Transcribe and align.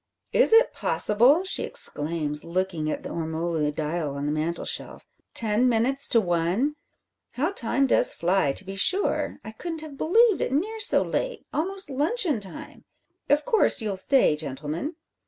Is 0.33 0.51
it 0.51 0.73
possible?" 0.73 1.43
she 1.43 1.61
exclaims, 1.61 2.43
looking 2.43 2.89
at 2.89 3.03
the 3.03 3.09
ormolu 3.11 3.71
dial 3.71 4.15
on 4.15 4.25
the 4.25 4.31
mantelshelf. 4.31 5.05
"Ten 5.35 5.69
minutes 5.69 6.07
to 6.07 6.19
one! 6.19 6.73
How 7.33 7.51
time 7.51 7.85
does 7.85 8.11
fly, 8.11 8.51
to 8.53 8.65
be 8.65 8.75
sure! 8.75 9.37
I 9.45 9.51
couldn't 9.51 9.81
have 9.81 9.97
believed 9.99 10.41
it 10.41 10.51
near 10.53 10.79
so 10.79 11.03
late 11.03 11.45
almost 11.53 11.91
luncheon 11.91 12.39
time! 12.39 12.83
Of 13.29 13.45
course 13.45 13.79
you'll 13.79 13.95
stay, 13.95 14.35
gentlemen? 14.35 14.95